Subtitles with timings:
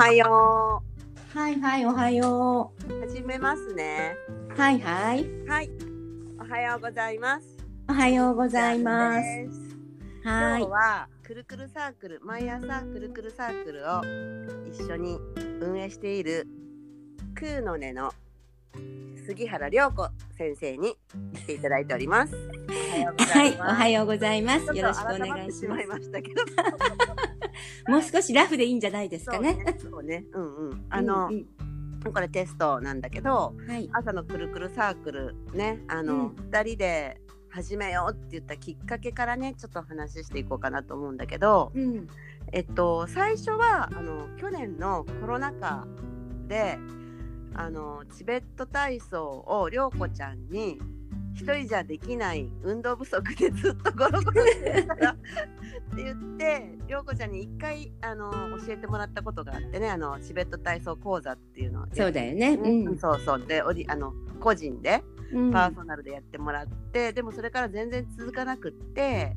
[0.00, 0.82] はよ
[1.34, 3.00] はいはい、おはよう。
[3.06, 4.16] 始めますね。
[4.48, 4.58] う。
[4.58, 5.26] はいはい。
[5.46, 5.70] はい。
[6.38, 7.46] おはようございます。
[7.86, 9.18] おはようございます。
[10.24, 10.70] はい今日。
[10.70, 14.00] はくるくるサークル、毎朝くるくるサークルを
[14.72, 15.18] 一緒に
[15.60, 16.48] 運営している
[17.34, 18.10] クーの音の
[19.26, 20.08] 杉原涼子
[20.38, 20.96] 先生に
[21.34, 22.34] 来ていただいております。
[22.34, 24.64] おはいい、おはようございます。
[24.74, 25.76] よろしくお願いしま。
[25.76, 26.40] すいましたけど。
[27.88, 29.54] もう少しラフでいいんじゃないですかね。
[29.54, 29.78] そうね。
[29.78, 30.24] そうね。
[30.32, 30.86] うんうん。
[30.90, 31.46] あの、うん
[32.02, 33.90] これテストなんだけど、うんはい。
[33.92, 37.20] 朝のくるくるサークルねあの、うん二人で
[37.50, 42.06] 始めようって言ったきっかけからねちょっと話していこうかなと思うんだけどうん。
[42.52, 45.86] えっと最初はあの去年のコロナ禍
[46.48, 46.78] で
[47.54, 50.78] あのチベット体操を涼子ちゃんに
[51.34, 55.14] 一人じゃできない運動不足でずっとゴロゴロしてたらっ
[55.96, 58.30] て言って涼子ちゃんに一回あの
[58.66, 62.50] 教えてもらったことがあってねあのチベット体操講座っていうのをそうだよね。
[62.54, 65.52] うん、そうそうでおりあの個人でうん。
[65.52, 69.36] パーソナルでやってもらって、でもそれから全然続かなくって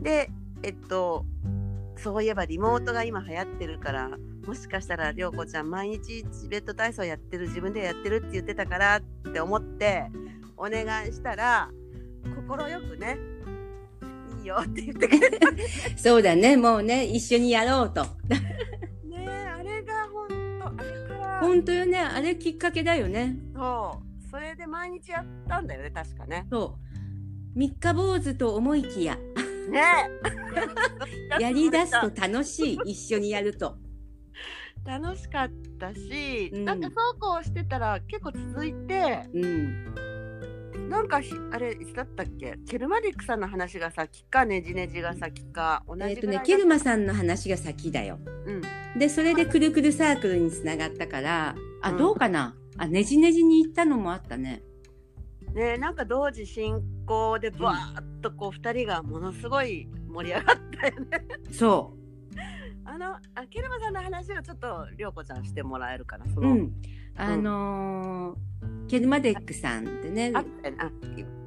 [0.00, 0.30] で
[0.62, 1.24] えっと
[1.96, 4.10] そういえばリモートが今流行ってるから
[4.46, 10.10] もしかしたら涼子ちゃん毎日チベット体操やってる自分でやってるって言ってたからって思って
[10.64, 11.70] お願いしたら
[12.48, 13.18] 快くね
[14.40, 15.64] いいよって言ってくれたね
[15.96, 16.56] そうだね。
[16.56, 18.06] もうね、一緒にやろうと。
[19.12, 21.98] えあれが本当あれから本当よね。
[21.98, 23.36] あれきっかけだよね。
[23.54, 26.78] そうそれで毎日やったんだよね確かねそ
[27.54, 27.58] う。
[27.58, 29.16] 三日坊主と思いきや、
[29.70, 30.10] ね
[31.38, 32.78] やり出すと楽しい。
[32.86, 33.76] 一緒にやると。
[34.84, 40.13] 楽しかったし、うんなんかそうこうしてたら結構続いてうん。
[40.88, 42.58] なんかひあれいつだったっけ？
[42.68, 48.18] ケルマディックさんの話が先かねじねじが先か同じえっとねだ、ケルマさんの話が先だよ。
[48.46, 48.62] うん
[48.98, 52.54] で、それでくるくるサークルにつながったから、あ、うんどうかな？
[52.78, 54.62] あ、ねじねじに行ったのもあったね。
[55.52, 61.06] ねなんか同時進行でバーッとこう2人がものすごい盛り上がったよね
[61.52, 61.94] そ
[62.84, 66.44] あのあケルマさんの話をちょっと涼子ちゃんしてもらえるかなそう。
[66.44, 66.72] の、うん。
[67.16, 68.03] あのー
[68.94, 70.44] ケルマデックさんってね、ああ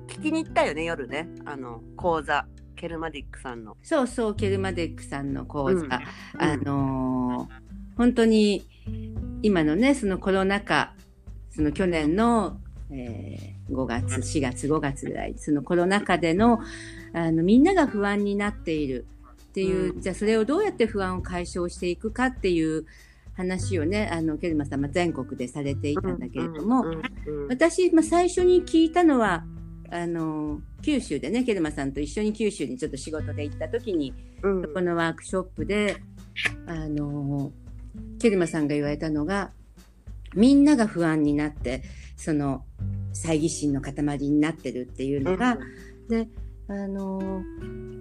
[0.09, 1.29] 聞きに行ったよね夜ね。
[1.45, 2.45] あの講座。
[2.75, 3.77] ケルマディックさんの。
[3.81, 5.85] そうそう、ケルマデックさんの講座。
[5.85, 5.91] うん。
[5.93, 8.67] あのー本当に
[9.43, 10.93] 今のね、そのコロナ禍、
[11.49, 12.59] その去年の、
[12.91, 16.59] えー5月、4月、5月ぐらい、そのコロナ禍での、
[17.13, 19.05] あの、みんなが不安になっている
[19.43, 20.01] っていう、うん。
[20.01, 22.85] じゃあそれをどうやって不安を解消していくかっていう
[23.37, 29.45] 話をね、あの、ケルマさんは全国でされていたんだけれども、うんうんうん私、まあ、最初に聞いたのは、
[29.91, 34.73] あの、九州でね、ケルマさんと一緒に九州にちょっと仕事で行った時に、うん。
[34.73, 35.97] このワークショップで、
[36.65, 37.51] あの、
[38.19, 39.51] ケルマさんが言われたのが、
[40.35, 41.83] みんなが不安になって、
[42.15, 42.65] その、
[43.13, 45.57] 猜疑心の塊になってるっていうのが、
[46.09, 46.27] で、
[46.67, 47.43] あの、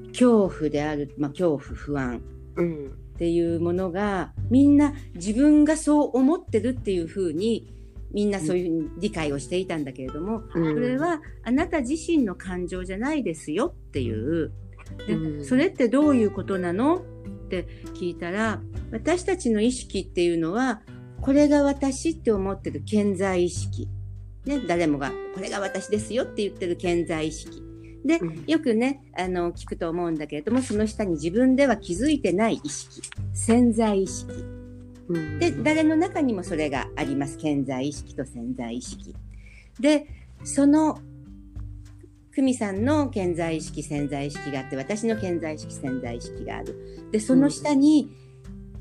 [0.08, 2.22] 恐怖である、まあ、恐怖、不安。
[2.56, 7.72] うんっていうものが、みんな自分がそう思ってるっていうふうに、
[8.12, 14.52] みんなそういうふうに理解をしていたんだけれども、うんそれはあなた自身の感情じゃないですよっていう。
[15.06, 18.60] でうんそれってどういうことなのって聞いたら、
[18.92, 20.82] 私たちの意識っていうのは、
[21.22, 23.88] これが私って思ってる健在意識。
[24.44, 27.65] ね、誰もが、これが私ですよって言ってる健在意識。
[28.04, 33.02] でうん、よくね、あの、聞くと思うんだけれども、その下に自分では気づいてない意識。
[33.32, 34.32] 潜在意識。
[35.08, 37.38] うんで、誰の中にもそれがあります。
[37.38, 39.14] 潜在意識と潜在意識。
[39.80, 40.06] で、
[40.44, 41.00] その、
[42.34, 47.08] 久美さんの潜在意識、潜在意識があって、私の潜在意識、潜在意識がある。
[47.10, 48.10] で、その下に、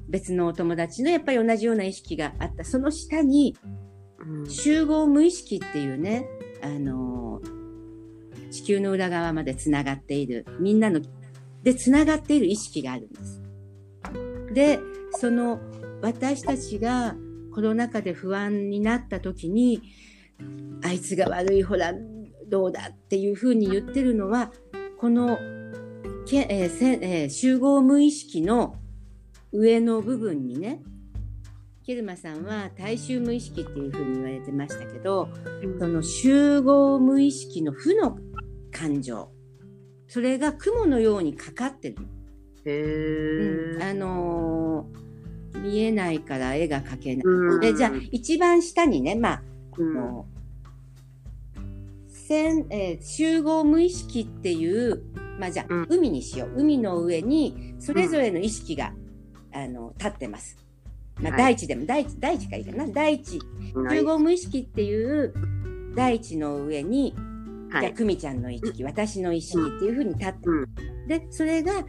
[0.07, 2.63] 別のお友達のやっぱり同じような意識があった。
[2.63, 3.55] その下に、
[4.19, 6.27] うん集合無意識っていうね、
[6.61, 7.54] あのー
[8.55, 11.01] 地球の裏側までつながっている、みんなの、
[11.63, 13.41] で、つながっている意識があるんです。
[14.53, 14.79] で、
[15.19, 15.59] その、
[16.01, 17.15] 私たちが
[17.53, 19.81] コロナ禍で不安になった時に、
[20.83, 21.93] あいつが悪い、ほら、
[22.47, 24.53] どうだっていうふうに言ってるのは、
[24.97, 25.37] この、
[26.25, 28.77] けえーせえー集合無意識の
[29.51, 30.81] 上の部分にね、
[31.85, 35.29] ケルマさんは大衆無意識っていうふうに言われてましたけど、
[35.79, 38.17] その集合無意識の負の
[38.75, 39.29] 感情、
[40.07, 41.95] それが雲のようにかかってる。
[42.65, 42.81] へ
[43.75, 43.83] うん。
[43.83, 45.05] あのー
[45.61, 47.23] 見えないから絵が描けない。
[47.25, 47.59] うん。
[47.61, 49.41] でじゃあ一番下にね、まあ、あ
[49.77, 49.93] うん。
[49.93, 50.25] の
[52.07, 55.03] 線えー集合無意識っていう、
[55.39, 55.87] まあじゃあ、うん。
[55.89, 56.53] 海にしよう。
[56.57, 58.93] 海の上にそれぞれの意識が、
[59.53, 60.57] あの立ってます。
[61.21, 61.41] まあ、はい。
[61.53, 62.87] 大地でも大地大地がいいかな。
[62.89, 63.39] 大地。
[63.91, 65.33] 集合無意識っていう
[65.95, 67.15] 大地の上に、
[67.79, 67.93] じゃあはい。
[67.93, 70.65] 久美ちゃんの意識私の意識っていうふうに立って、うん
[71.07, 71.85] でそれが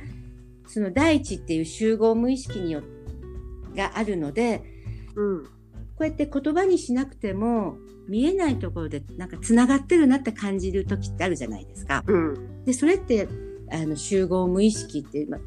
[0.67, 2.83] その大地っていう集合無意識によ
[3.75, 4.63] があるので
[5.15, 5.45] うん。
[5.45, 12.05] こうやって言葉にしなくても見えないところでなんかつながってるなって感じる時ってあるじゃないですか。
[12.07, 12.65] うん。
[12.65, 13.29] でそれって
[13.73, 15.41] あの集合無意識っていう、まあ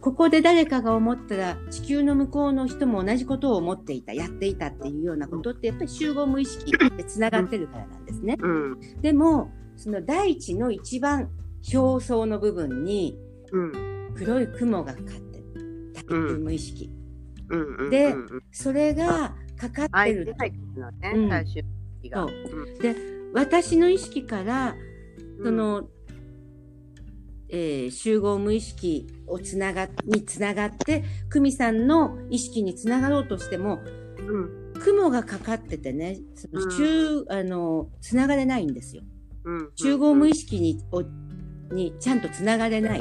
[0.00, 8.36] ここで誰かが思ったら地球の向こうの人も同じことを思っていたやっていたっていうようなことってやっぱり集合無意識でつながってるからなんですね。
[8.40, 8.80] うん。
[9.02, 11.30] でもその大地の一番
[11.72, 13.16] 表層の部分に
[13.52, 13.72] うん。
[14.14, 16.90] 黒い雲がかかってる大衆無意識、
[17.50, 17.76] うん。
[17.76, 17.90] うん。
[17.90, 21.64] でうんうんそれがかかってる相手ないのね、うん最終
[22.02, 22.26] 的が。
[22.26, 22.34] そう
[23.34, 24.74] 私の意識から
[25.38, 25.88] うんそ、の、
[27.48, 33.80] えー集合無意識をつながにつながって久美さんの意識につながろうとしても
[34.18, 34.72] うん。
[34.80, 39.17] 雲がかかっててねその集、あのつながれないんですようん。
[39.76, 41.02] 集合無意識にを
[41.72, 42.98] にちゃんとつながれない。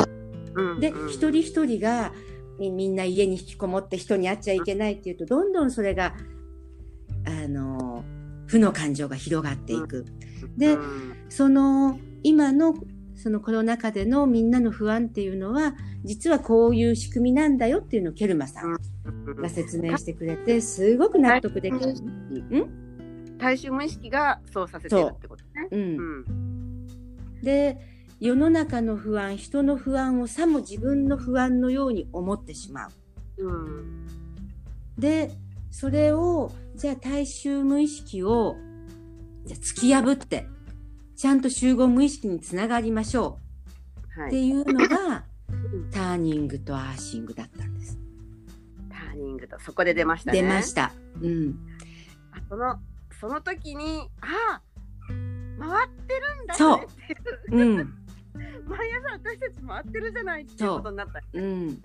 [0.55, 0.79] うん。
[0.79, 1.09] で、うん。
[1.09, 2.11] 一人一人が
[2.59, 6.15] みみんな家に引きこもって人に会っちゃいけないっていうとどんどんそれが
[7.25, 8.03] あの
[8.47, 10.05] 負の感情が広がっていく。
[10.57, 11.15] でうん。
[11.29, 12.73] その今の
[13.15, 18.77] そのコロナ禍でのみんなの不安っていうのは実はこういう仕組みなんだよっていうのをケルマさん
[19.41, 21.93] が説明してくれてすごく納得できる。
[21.93, 22.86] ん？
[23.37, 25.67] 大衆無意識がそうさせてるってことね。
[25.71, 27.41] うんうん。
[27.41, 27.77] で
[28.19, 32.91] 世の中の不安人の不安をさも自分の不安のように思ってしまう。
[33.37, 34.07] うん。
[34.97, 35.31] で
[35.69, 38.55] それをじゃあ大衆無意識を
[39.45, 40.47] じゃあ突き破って
[41.15, 43.37] ちゃんと集合無意識につながりましょ
[44.17, 44.29] うはい。
[44.29, 47.99] っていうのがうんターニングとアーシングだったんです。
[48.89, 50.41] ターニングとそこで出ましたね。
[50.41, 50.91] 出ました。
[51.21, 51.55] うん。
[52.31, 52.79] あその
[53.19, 54.61] その時にあ
[55.59, 56.95] 回ってるんだよねっ
[57.47, 57.93] ていううん。
[58.67, 61.21] 毎朝私たち回ってるじゃないっていうことになった。
[61.33, 61.81] うん。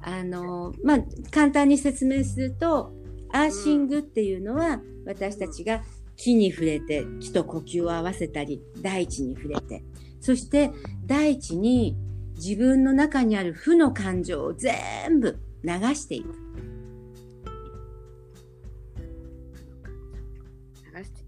[0.00, 0.98] あの、まあ、
[1.30, 2.92] 簡単に説明すると、
[3.30, 5.82] アーシングっていうのは、私たちが
[6.16, 9.82] 木に触れて、木と呼吸を合わせたり、大地に触れて、
[10.20, 10.70] そして
[11.04, 11.96] 大地に
[12.36, 16.34] 自分の中にある負の感情を全部流していく。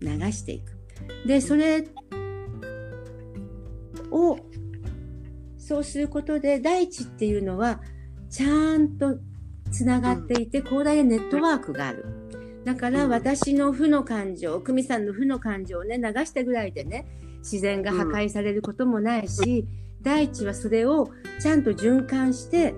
[0.01, 0.77] 流していく。
[1.27, 1.85] で、それ
[4.11, 4.39] を、
[5.59, 7.81] そうすることで、大地っていうのは、
[8.31, 9.19] ちゃんと
[9.71, 12.05] つながっていて、広大なネットワークがある。
[12.65, 17.07] だから、うん私の負の感情、久美さんの負の感情をね、流したぐらいでね、
[17.39, 19.67] 自然が破壊されることもないし、
[20.03, 21.09] 大地はそれを
[21.41, 22.75] ちゃんと循環して、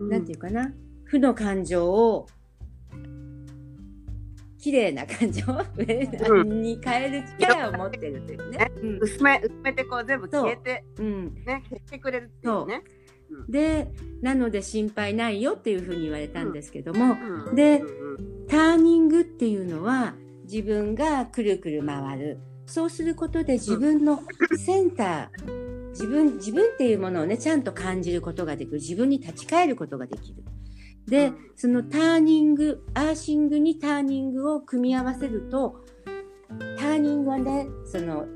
[0.00, 0.72] なんていうかな、
[1.04, 2.26] 負の感情を、
[4.58, 5.44] 綺麗な感情
[6.28, 8.70] うに変える力を持ってるというね。
[8.82, 12.82] うん薄め薄めてこう全部消えてうん、ね消してくれるっていうね。
[13.48, 13.88] で、
[14.22, 17.16] なので心配ないよっていうふうに言われたんですけども、
[17.48, 18.18] うんでうんうん
[18.48, 20.14] ターニングっていうのは
[20.44, 22.40] 自分がくるくる回る。
[22.64, 24.22] そうすることで自分の
[24.56, 28.78] センター、自分、自分っていうものをね、ちゃんと感じることができる。
[28.78, 30.42] 自分に立ち返ることができる。
[31.08, 35.84] でうん、そのターニング、アーシングにターニングを組み合わせると、
[36.78, 38.26] ターニングはね、その、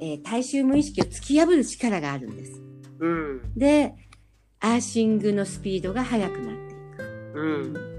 [0.00, 2.62] えー大衆無意識を突き破る力があるんです。
[3.00, 3.94] うんで、
[4.60, 7.32] アーシングのスピードが速くなっていく。
[7.34, 7.94] うん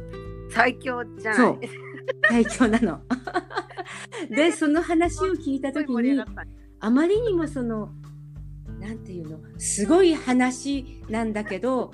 [0.52, 1.38] 最強じゃない。
[1.38, 1.60] そう
[2.30, 3.02] 最強なの。
[4.30, 6.24] で、その話を聞いたすごいときに
[6.80, 7.90] あまりにもその、
[8.80, 11.92] なんていうの、すごい話なんだけど、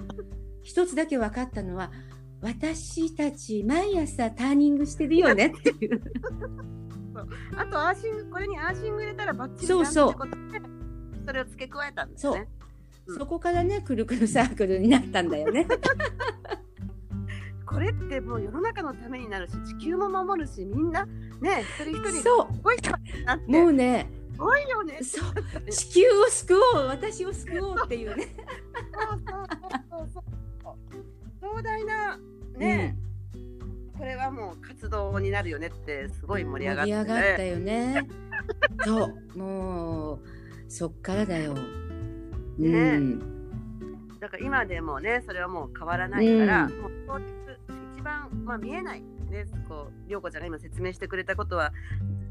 [0.64, 1.92] 一つだけ分かったのは、
[2.42, 6.02] 私たち毎朝ターニングしてるよねっていう。
[7.56, 10.38] あとアーシングこれにアーシング入れたらバッチリそうそうってことで
[11.26, 12.48] それを付け加えたんですね。
[12.56, 12.62] うん
[13.08, 15.68] そこからね、くるくるサークルになったんだよね。
[17.66, 21.06] これってもう世の中のためになるし地球も守るしみんな
[21.40, 22.78] ね一人一人すそごい
[23.26, 25.00] なってう、もうね、すごいよね。
[25.02, 28.28] そう、地球を救おう、私を救おうっていうね。
[32.62, 32.96] なね、
[33.98, 38.08] これはもう活動になるよねってすごい盛り上がって、ね、盛り上がったよね。
[38.86, 40.20] そう、もう、
[40.68, 41.56] そっからだよ。
[42.60, 43.20] うねん。
[44.20, 47.26] だから今でもねそれはもう変わらないから、うんもう当日
[47.98, 51.74] 一番、まあ、見えないねこう涼子ちゃんが今説明してくれたことは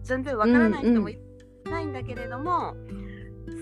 [0.02, 1.18] 全然わからない人もい
[1.64, 2.74] ないんだけれども、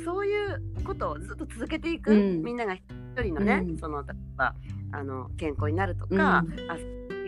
[0.04, 2.82] そういうことをずっと続けていく、うんみんなが一
[3.20, 4.54] 人のね、うんその例えば
[4.92, 6.44] あの健康になるとか、うんあ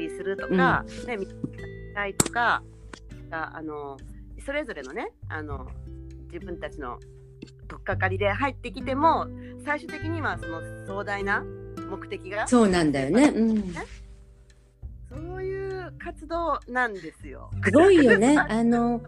[0.01, 1.27] 火するとか、ね、み
[1.95, 2.63] たいとか
[3.29, 3.99] があの
[4.45, 5.69] それぞれのねあの
[6.33, 6.99] 自分たちの
[7.69, 9.27] 取っかかりで入ってきても
[9.65, 11.45] 最終的にはその壮大な
[11.91, 13.25] 目的がそうなんだよね。
[13.25, 13.75] うん。
[15.09, 17.51] そういう活動なんですよ。
[17.65, 18.39] すごいよね。
[18.49, 19.03] あの、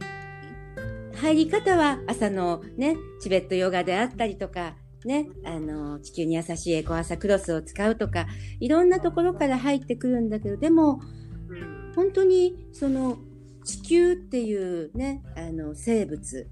[1.14, 4.74] 入り方は朝のね、チベットヨガであったりとか、
[5.06, 8.26] ね、あの、地球に優しいエコアサクロスを使うとか、
[8.60, 11.00] いろんなところから入ってくるんだけど、でも、
[11.48, 11.92] うん。
[11.94, 13.18] 本当にその
[13.64, 16.48] 地球っていうね、あの生物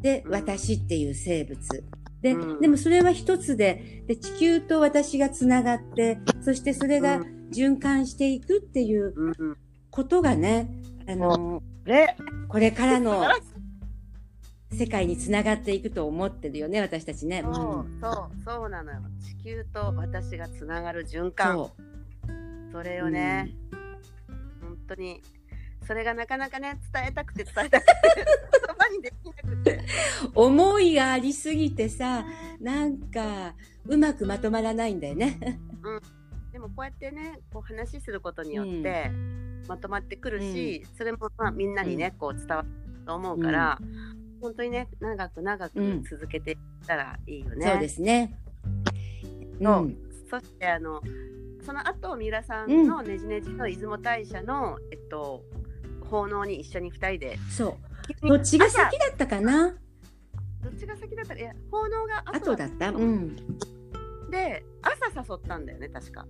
[0.00, 0.32] で、うん。
[0.32, 1.84] 私っていう生物。
[2.20, 2.60] で、うん。
[2.60, 7.42] でもそれは一つでで、地球と私がつながって、そしてそれがうん。
[7.52, 9.14] 循環していくっていう
[9.90, 10.70] ことがね、
[11.06, 12.16] あの、で
[12.48, 13.24] これからの
[14.72, 17.42] 世界につながっていくと思ってるよね、私たちね。
[17.42, 18.00] そううん。
[18.00, 19.00] そうそうなのよ。
[19.20, 21.56] 地球と私がつながる循環。
[21.56, 21.72] そ
[22.72, 23.54] それをね、
[24.62, 25.20] 本当に
[25.86, 29.76] それがなかなかね伝えたくて伝えたくて言葉にできなくて。
[29.76, 29.82] う。
[30.34, 32.24] 思いがありすぎてさ、
[32.60, 33.54] なんか、
[33.86, 35.38] うまくまとまらないんだよね。
[36.52, 39.10] でもこうやってねこう話することによって、
[39.68, 42.68] まとまってくるし、それもまあみんなにね、こう伝わる
[43.04, 43.78] と思うから、
[44.42, 46.02] 本当にね長く長くうん。
[46.04, 46.56] 続けていっ
[46.86, 47.66] たらいいよね。
[47.66, 48.36] そうですね。
[49.62, 49.96] そううん。
[50.28, 51.00] そしてあの
[51.64, 55.44] その後三浦さんのねじねじの出雲大社の、えっと
[56.10, 57.38] 奉納に一緒に二人で。
[57.50, 57.78] そ
[58.24, 58.28] う。
[58.28, 59.70] どっちが先だったかな？
[60.62, 61.34] どっちが先だった？
[61.34, 62.90] らいや奉納が後だった？
[62.90, 63.36] うん。
[64.30, 66.26] で朝誘ったんだよね確か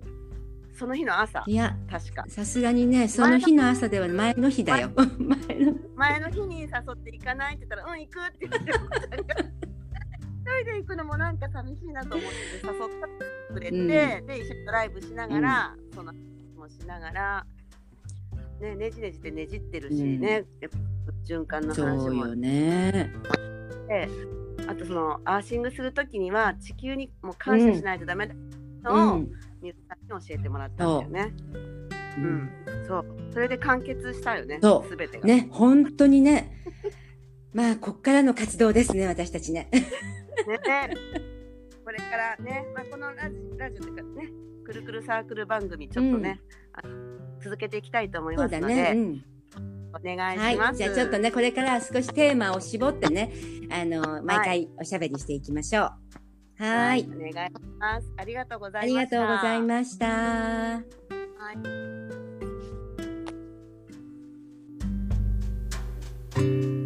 [0.75, 4.91] その日の朝いや、確かさすがにね、その日の朝では前の日だよ。
[4.97, 5.75] 前の。
[5.97, 12.75] 前の日に誘って行かないって言ったら「うん行く」って言って一人で行くのもなんか寂しいなと思って誘っ
[13.49, 16.13] てくれて、うんで一緒にドライブしながら、その
[16.57, 17.47] もしながら、
[18.61, 20.79] ね、ねじねじってねじってるしね、やっぱ
[21.25, 23.13] 循環の話もそうよね。
[23.71, 24.09] して
[24.69, 28.35] あとそのアーシングする時には地球にも感謝しないとダメだ
[28.91, 29.33] うん。
[30.09, 31.35] 教えてもらったんだよね。
[32.19, 32.51] ううんん、
[32.87, 35.27] そうそれで完結したよねそうすべてが。
[35.27, 36.63] ね、本当にね。
[37.55, 39.69] まあ、こっからの活動ですね、私たちね。
[39.73, 39.81] ね、
[41.85, 44.29] これからね、まあ、このラジラジオというかね、
[44.65, 46.41] くるくるサークル番組ちょっとね、
[46.73, 46.83] あ
[47.43, 48.93] 続けていきたいと思いますので、ね。
[48.95, 49.25] うん。
[49.95, 50.67] お願いします。
[50.67, 50.77] はい。
[50.77, 53.33] じゃあちょっとね、これから少しテーマを絞ってね、
[53.71, 55.83] あの、毎回おしゃべりしていきましょう。
[55.83, 55.99] は
[56.59, 57.09] はい、い。
[57.15, 58.13] お願いします。
[58.17, 59.17] ありがとうござあいました。
[59.17, 60.07] りがとうございました。
[61.37, 61.53] は
[66.33, 66.82] い